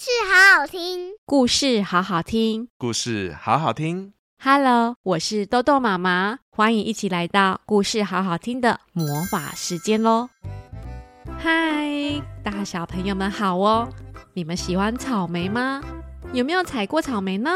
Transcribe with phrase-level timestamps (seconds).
[0.00, 4.14] 事好好听，故事好好听，故事好好听。
[4.42, 10.30] Hello，我是豆豆妈妈，欢迎一起来到故事好好听的魔法时间喽！
[11.38, 13.90] 嗨，大小朋友们好哦！
[14.32, 15.82] 你们喜欢草莓吗？
[16.32, 17.50] 有没有采过草莓呢？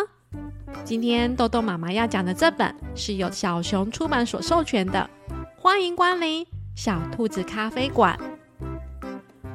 [0.84, 5.08] 今天豆豆妈妈要讲的这本是由小熊出版所授权的，
[5.56, 8.20] 欢迎光临小兔子咖啡馆。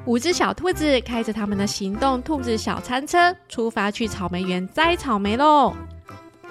[0.09, 5.71] 五只小兔子开着他们的行动兔子小餐车，出发去草莓园摘草莓喽！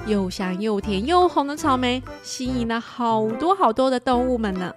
[0.07, 4.73] 又香又甜又红的草莓，吸引了好多好多的动物们呢。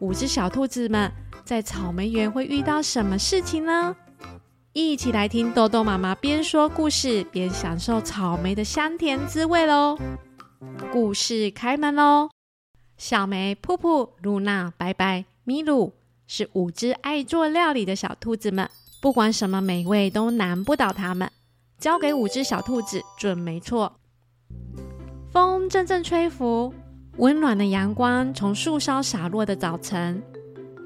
[0.00, 1.10] 五只小兔子们
[1.46, 3.96] 在草莓园会遇到什么事情呢？
[4.74, 9.96] 一起来听豆豆妈妈边说故事边享受草莓的香甜滋味喽！
[10.92, 12.28] 故事开门喽！
[12.98, 15.94] 小梅、噗噗、露娜、白白、咪露。
[16.30, 18.68] 是五只爱做料理的小兔子们，
[19.00, 21.30] 不管什么美味都难不倒它们。
[21.78, 23.98] 交给五只小兔子准没错。
[25.32, 26.74] 风阵阵吹拂，
[27.16, 30.22] 温暖的阳光从树梢洒落的早晨，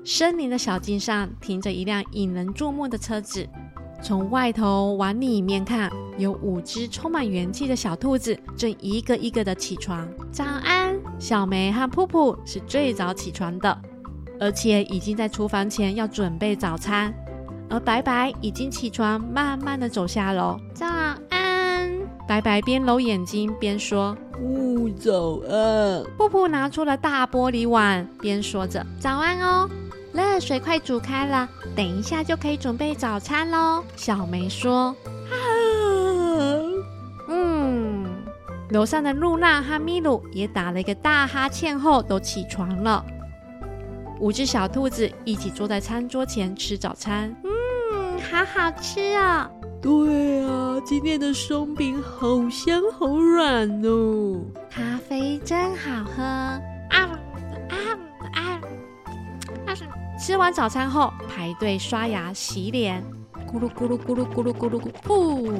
[0.04, 3.44] 森林的小径上停着一辆引人注目的车子。
[4.00, 10.08] 从外头往里面看，有五只充满元气的小兔子正一个一个的起床。
[10.30, 13.82] 早安，小梅和噗噗是最早起床的。
[14.42, 17.14] 而且已经在厨房前要准备早餐，
[17.70, 20.58] 而白白已经起床，慢慢的走下楼。
[20.74, 20.84] 早
[21.30, 21.88] 安，
[22.26, 29.70] 白白边揉眼睛边说：“呜、哦，早安。”布布拿出了大玻璃碗，边说着：“早安哦，
[30.12, 34.92] 热水快煮开了，等一下就可以准备早餐喽。”小梅说
[35.30, 35.38] ：“啊，
[37.28, 38.04] 嗯。”
[38.70, 43.04] 楼上的露娜和米鲁也打了一个大哈欠后都起床了。
[44.22, 49.50] 五只小兔子一起坐在餐桌前吃早餐，嗯，好好吃哦。
[49.82, 54.40] 对啊，今天的松饼好香好软哦。
[54.70, 56.22] 咖啡真好喝。
[56.22, 56.60] 啊
[56.92, 57.76] 啊
[58.30, 58.60] 啊
[59.66, 59.74] 啊！
[60.16, 63.02] 吃完早餐后，排队刷牙洗脸，
[63.52, 65.52] 咕噜咕噜咕噜咕噜咕噜咕，噗！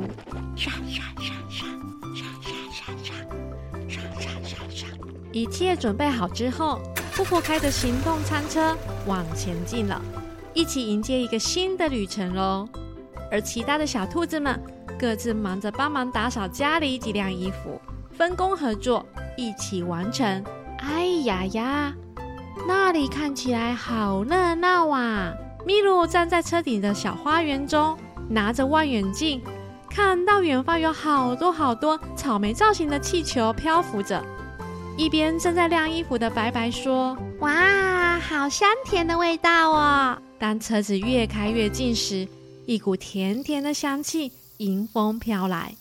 [0.54, 1.66] 刷刷刷刷
[2.14, 3.26] 刷刷刷
[3.88, 4.88] 刷刷刷刷！
[5.32, 6.80] 一切准备好之后。
[7.14, 10.00] 噗噗开着行动餐车往前进了，
[10.54, 12.66] 一起迎接一个新的旅程喽。
[13.30, 14.58] 而其他的小兔子们
[14.98, 17.80] 各自忙着帮忙打扫家里几辆衣服，
[18.16, 19.04] 分工合作，
[19.36, 20.42] 一起完成。
[20.78, 21.94] 哎呀呀，
[22.66, 25.32] 那里看起来好热闹啊！
[25.66, 27.96] 咪噜站在车顶的小花园中，
[28.28, 29.42] 拿着望远镜，
[29.88, 34.22] 看到远方有好多好多草莓造型的气球漂浮着。
[34.96, 42.28] 一边正在晾衣服的白白说：“哇，好香甜的味道哦！”当车子越开越近时，
[42.66, 45.74] 一股甜甜的香气迎风飘来。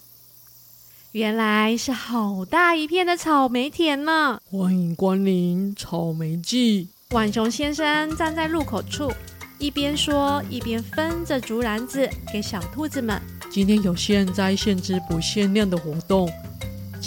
[1.11, 4.39] 原来是好大一片的草莓田呢！
[4.49, 6.87] 欢迎光临草莓季。
[7.09, 9.11] 浣熊先生站在入口处，
[9.59, 13.21] 一边说一边分着竹篮子给小兔子们
[13.51, 16.29] ：“今天有现摘现吃不限量的活动。”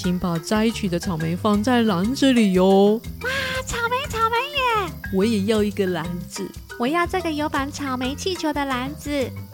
[0.04, 3.00] 请把摘取的草莓放在篮子里哟！
[3.22, 3.30] 哇，
[3.66, 4.92] 草莓草莓耶！
[5.14, 6.46] 我也要一个篮子，
[6.78, 9.10] 我要这个有绑草莓气球的篮子。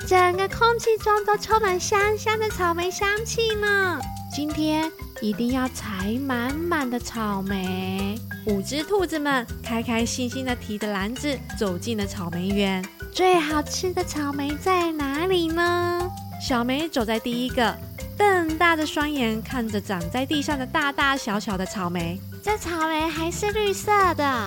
[0.09, 4.01] 整个空气中都充满香香的草莓香气呢。
[4.35, 4.91] 今天
[5.23, 8.19] 一定要采满满的草莓。
[8.49, 12.85] 五只兔子们开开心心的提着篮子走进了草莓园。
[13.13, 16.11] 最好吃的草莓在哪里呢？
[16.45, 17.73] 小梅走在第一个。
[18.21, 24.47] 瞪大的双眼看着长在地上的大大小小的草莓，这草莓还是绿色的。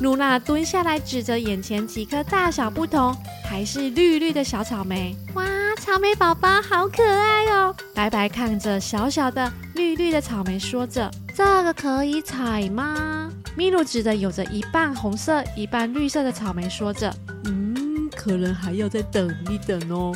[0.00, 3.16] 露娜蹲下来指着眼前几颗大小不同、
[3.48, 5.16] 还是绿绿的小草莓。
[5.32, 5.46] 哇，
[5.80, 7.74] 草莓宝宝好可爱哦！
[7.94, 17.10] 白白看着小小的绿绿的草莓，说着：“这个可以采吗？”咪露指着有着一半红色、一半绿色的草莓，说着
[17.46, 20.14] ：“嗯，可能还要再等一等哦。”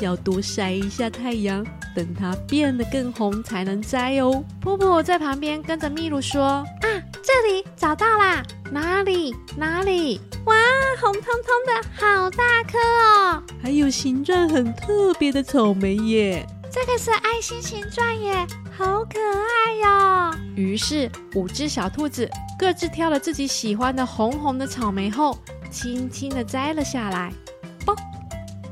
[0.00, 4.44] 要多晒一下太阳，等它变得更红才能摘哦。
[4.62, 6.42] 噗噗在旁边跟着秘鲁说
[6.82, 6.86] ：“啊，
[7.22, 8.42] 这里找到啦！
[8.70, 9.34] 哪里？
[9.56, 10.20] 哪里？
[10.46, 10.54] 哇，
[11.00, 13.42] 红彤彤的，好大颗哦！
[13.62, 16.46] 还有形状很特别的草莓耶！
[16.70, 18.46] 这个是爱心形状耶，
[18.76, 22.28] 好可爱哟！”于是五只小兔子
[22.58, 25.38] 各自挑了自己喜欢的红红的草莓后，
[25.70, 27.32] 轻轻的摘了下来。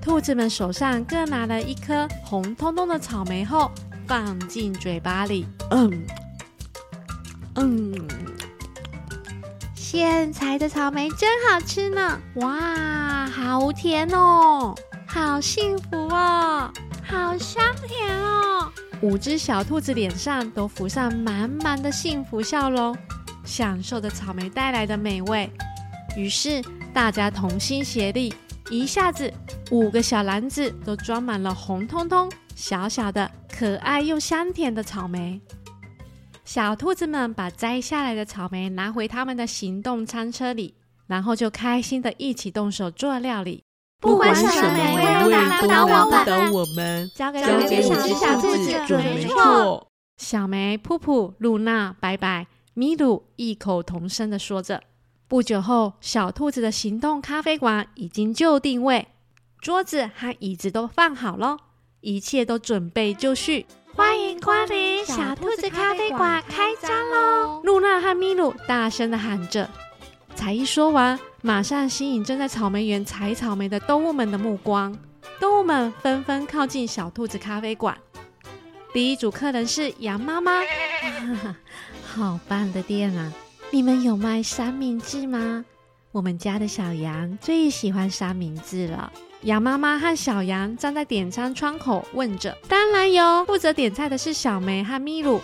[0.01, 3.71] 兔子们手上各拿了一颗红彤彤的草莓后，
[4.07, 5.47] 放进嘴巴里。
[5.71, 6.07] 嗯
[7.57, 8.09] 嗯，
[9.75, 12.19] 现采的草莓真好吃呢！
[12.37, 14.75] 哇，好甜哦，
[15.07, 18.71] 好幸福哦，好香甜哦！
[19.03, 22.97] 五只小兔子脸上都浮上满满的幸福笑容，
[23.45, 25.51] 享受着草莓带来的美味。
[26.17, 26.63] 于是
[26.93, 28.35] 大家同心协力，
[28.71, 29.33] 一下子
[29.73, 35.41] 五个小篮子都装满了红彤彤、小小的、可爱又香甜的草莓。
[36.45, 40.75] 小兔子们把摘下来的草莓拿回他们的行动餐车里，
[41.09, 43.65] 然后就开心的一起动手做料理。
[44.01, 49.89] 不管什么美味都难不倒我们，交给小兔子准没错。
[50.17, 54.81] 小梅、噗噗、露娜、白白、米鲁异口同声的说着。
[55.31, 59.07] 不久后，小兔子的行动咖啡馆已经就定位，
[59.61, 61.57] 桌子和椅子都放好了，
[62.01, 63.65] 一切都准备就绪。
[63.95, 67.61] 欢迎光临小兔子咖啡馆，开张喽！
[67.63, 69.71] 露娜和咪噜大声的喊着。
[70.35, 74.93] 才一说完，马上吸引正在草莓园采草莓的动物们的目光。
[75.39, 77.97] 动物们纷纷靠近小兔子咖啡馆。
[78.93, 80.61] 第一组客人是羊妈妈，
[82.05, 83.33] 好棒的店啊！
[83.73, 85.65] 你们有卖三明治吗？
[86.11, 89.13] 我们家的小羊最喜欢三明治了。
[89.43, 92.57] 羊妈妈和小羊站在点餐窗口问着。
[92.69, 95.41] 当然有，负责点菜的是小梅和咪露。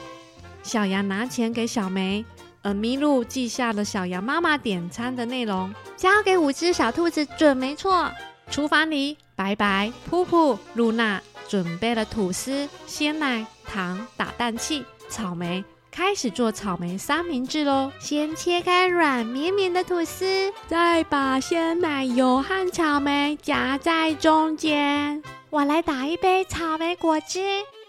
[0.64, 2.24] 小羊拿钱给小梅。
[2.62, 8.10] 而咪露记下了小羊妈妈点餐的内容，交给五只小兔子准没错。
[8.50, 15.64] 厨房里，白白、噗噗、露娜准备了吐司、鲜奶、糖、打蛋器、草莓，
[15.96, 17.90] 开始做草莓三明治喽。
[17.98, 25.22] 先切开软绵绵的吐司，再把鲜奶油和草莓夹在中间。
[25.48, 27.40] 我来打一杯草莓果汁。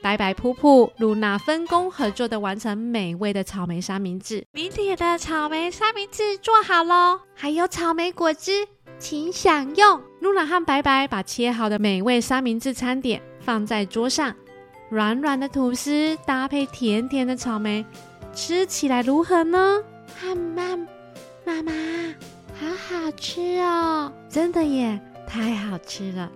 [0.02, 4.46] 白白、噗噗、露娜分工合作的完成美味的草莓三明治。
[4.54, 8.66] 明天的草莓三明治做好喽，还有草莓果汁，
[8.98, 10.02] 请享用。
[10.22, 14.34] 露娜和白白把切好的美味三明治餐点放在桌上，
[14.90, 17.86] 软软的吐司搭配甜甜的草莓，
[18.34, 19.84] 吃起来如何呢？
[20.16, 20.88] 汉曼，
[21.46, 21.74] 妈妈，
[22.54, 24.12] 好好吃哦！
[24.30, 26.32] 真的耶，太好吃了。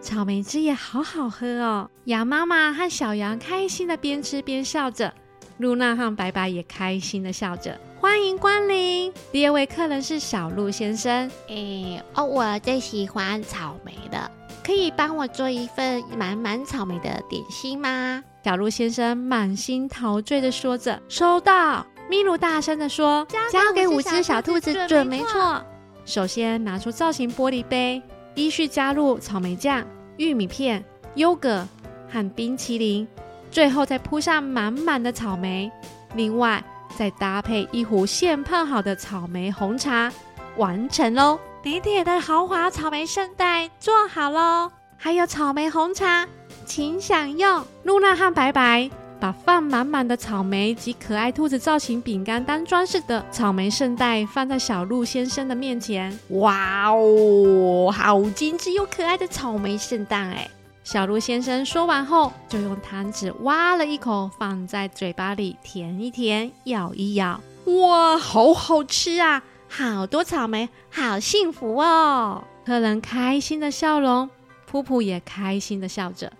[0.00, 1.88] 草莓汁也好好喝哦！
[2.04, 5.14] 羊妈妈和小羊开心的边吃边笑着，
[5.58, 7.78] 露娜和白白也开心的笑着。
[8.00, 9.12] 欢迎光临！
[9.32, 11.30] 第二位客人是小鹿先生。
[11.48, 14.30] 诶，哦，我最喜欢草莓了，
[14.64, 18.24] 可以帮我做一份满满草莓的点心吗？
[18.42, 21.00] 小鹿先生满心陶醉的说着。
[21.08, 21.86] 收到！
[22.08, 23.26] 咪噜大声的说。
[23.52, 25.62] 交给五只小兔子准没错。
[26.04, 28.02] 首先拿出造型玻璃杯。
[28.34, 30.84] 依序加入草莓酱、玉米片、
[31.14, 31.64] 优格
[32.10, 33.06] 和冰淇淋，
[33.48, 35.70] 最后再铺上满满的草莓。
[36.16, 36.60] 另外，
[36.96, 40.12] 再搭配一壶现泡好的草莓红茶，
[40.56, 41.38] 完成喽！
[41.64, 44.70] 甜甜的豪华草莓圣代做好喽！
[44.98, 46.28] 还有草莓红茶，
[46.66, 47.64] 请享用。
[47.84, 48.90] 露娜和白白。
[49.18, 56.14] 把放满满的草莓及可爱兔子造型饼干当装饰的草莓圣代放在小鹿先生的面前。
[56.28, 60.50] 哇哦，好精致又可爱的草莓圣代哎！
[60.82, 67.40] 小鹿先生说完后，就用汤匙挖了一口，放在嘴巴里舔一舔，咬一咬。
[67.64, 69.42] 哇，好好吃啊！
[69.76, 72.44] 好多草莓，好幸福哦！
[72.64, 74.30] 客人开心的笑容，
[74.70, 76.32] 噗噗也开心的笑着。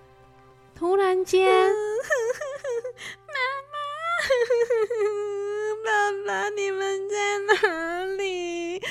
[0.72, 1.50] 突然间。
[3.26, 3.34] 妈
[3.72, 3.76] 妈
[5.84, 8.79] 爸爸，你们在哪里？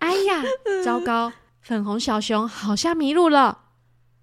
[0.00, 0.42] 哎呀，
[0.82, 1.30] 糟糕！
[1.60, 3.64] 粉红小熊好像迷路了。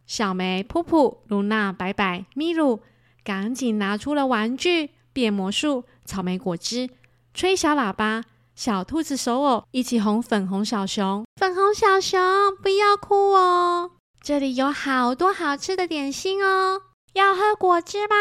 [0.07, 2.79] 小梅、噗噗、露娜、白白、咪露，
[3.23, 6.89] 赶紧拿出了玩具、变魔术、草莓果汁、
[7.33, 8.23] 吹小喇叭、
[8.55, 11.25] 小兔子手偶，一起哄粉红小熊。
[11.35, 12.19] 粉红小熊，
[12.61, 13.91] 不要哭哦！
[14.23, 16.81] 这里有好多好吃的点心哦。
[17.13, 18.15] 要喝果汁吗？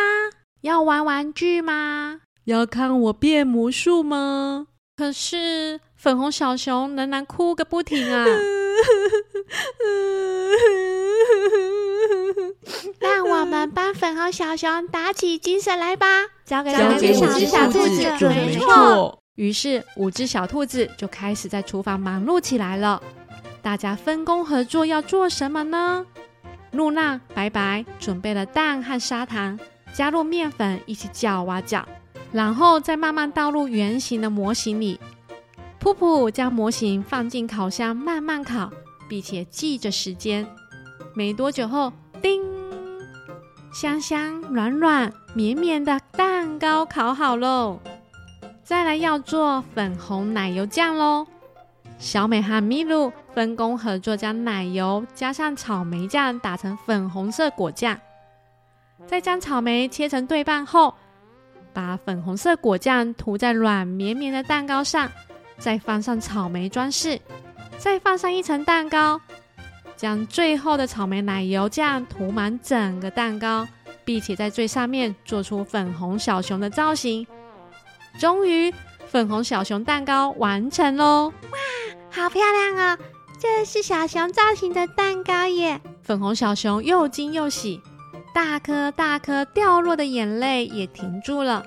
[0.62, 2.20] 要玩玩具吗？
[2.44, 4.66] 要看我变魔术吗？
[4.96, 8.24] 可是粉红小熊仍然哭个不停啊！
[12.98, 16.06] 让我们帮粉红小熊打起精神来吧！
[16.44, 17.14] 交给五只
[17.46, 19.18] 小兔子准没错。
[19.36, 23.02] 于是五只小兔子就开始在厨房忙碌起来了。
[23.62, 26.04] 大家分工合作，要做什么呢？
[26.72, 29.58] 露娜、白白准备了蛋和砂糖，
[29.92, 31.86] 加入面粉一起搅啊搅，
[32.32, 35.00] 然后再慢慢倒入圆形的模型里。
[35.80, 38.70] 噗噗将模型放进烤箱慢慢烤，
[39.08, 40.46] 并且记着时间。
[41.20, 42.40] 没多久后，叮，
[43.74, 47.78] 香香、软软、绵绵的蛋糕烤好喽。
[48.64, 51.26] 再来要做粉红奶油酱喽。
[51.98, 58.00] 小美和咪噜分工合作，将奶油加上草莓酱打成粉红色果酱，
[59.06, 60.94] 再将草莓切成对半后，
[61.74, 65.06] 把粉红色果酱涂在软绵绵的蛋糕上，
[65.58, 67.20] 再放上草莓装饰，
[67.76, 69.20] 再放上一层蛋糕，
[70.00, 73.68] 将最后的草莓奶油酱涂满整个蛋糕，
[74.02, 77.26] 并且在最上面做出粉红小熊的造型。
[78.18, 78.72] 终于，
[79.08, 81.30] 粉红小熊蛋糕完成喽！
[81.50, 81.58] 哇，
[82.10, 82.98] 好漂亮哦！
[83.38, 85.78] 这是小熊造型的蛋糕耶！
[86.02, 87.82] 粉红小熊又惊又喜。
[88.32, 91.62] 大颗大颗掉落的眼泪也停住了。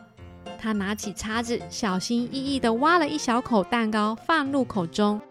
[0.60, 5.22] 他拿起叉子，小心翼翼地挖了一小口蛋糕，放入口中。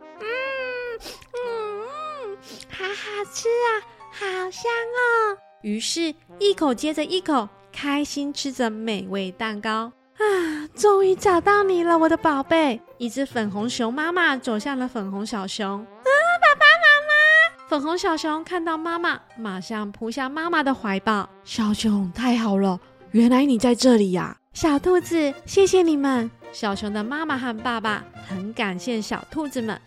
[3.32, 3.68] 吃啊，
[4.12, 5.38] 好香哦！
[5.62, 9.90] 于是，一口接着一口，开心吃着美味蛋糕。
[10.18, 12.80] 啊，终于找到你了，我的宝贝！
[12.98, 15.80] 一只粉红熊妈妈走向了粉红小熊。
[15.80, 16.04] 啊，
[16.40, 17.68] 爸爸妈妈！
[17.68, 21.28] 粉红小熊看到妈妈，马上扑向妈妈的怀抱。
[21.42, 22.78] 小熊，太好了，
[23.12, 24.36] 原来你在这里呀！
[24.52, 26.30] 小兔子，谢谢你们。
[26.52, 29.80] 小熊的妈妈和爸爸很感谢小兔子们。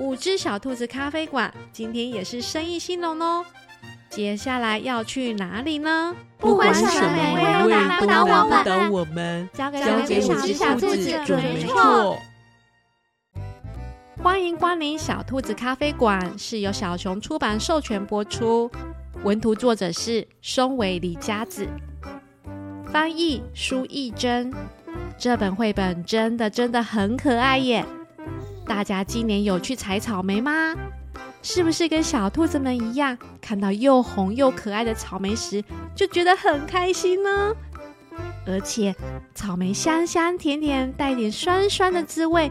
[0.00, 3.44] 五只小兔子咖啡馆今天也是生意兴隆哦。
[4.08, 6.16] 接下来要去哪里呢？
[6.38, 12.16] 不管什么美味都难不倒我们，交给五只小兔子准没错。
[14.22, 18.70] 欢迎光临小兔子咖啡馆，是由小熊出版授权播出，
[19.22, 21.68] 文图作者是松尾李佳子，
[22.90, 24.50] 翻译苏懿祯。
[25.18, 27.84] 这本绘本真的真的很可爱耶！
[28.70, 30.72] 大家今年有去采草莓吗？
[31.42, 35.60] 是不是跟小兔子们一样，看到又红又可爱的草莓时
[35.92, 37.52] 就觉得很开心呢？
[38.46, 38.94] 而且
[39.34, 42.48] 草莓香香甜甜，带点酸酸的滋味。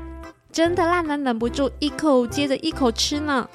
[0.52, 3.48] 真的让人忍不住一口接着一口吃呢，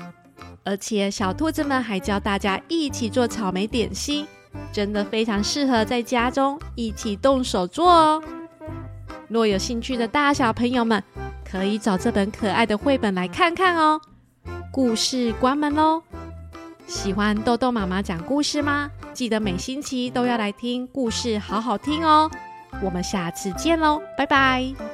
[0.64, 4.26] 而且小兔子们还教大家一起做草莓点心，
[4.72, 8.22] 真的非常适合在家中一起动手做哦。
[9.28, 11.02] 若有兴趣的大小朋友们，
[11.54, 14.00] 可以找这本可爱的绘本来看看哦。
[14.72, 16.02] 故事关门喽！
[16.88, 18.90] 喜欢豆豆妈妈讲故事吗？
[19.12, 22.28] 记得每星期都要来听故事，好好听哦。
[22.82, 24.93] 我们下次见喽，拜拜。